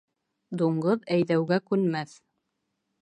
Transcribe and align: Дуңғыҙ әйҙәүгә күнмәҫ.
Дуңғыҙ 0.61 1.05
әйҙәүгә 1.17 1.59
күнмәҫ. 1.73 2.17